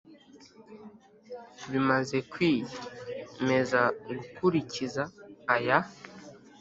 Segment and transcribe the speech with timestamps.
[1.71, 2.65] Bimaze kwiye
[3.47, 5.03] meza gukurikiza
[5.55, 5.77] aya